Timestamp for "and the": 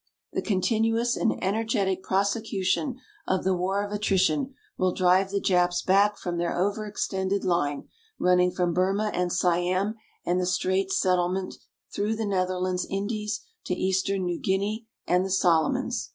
10.25-10.47, 15.05-15.29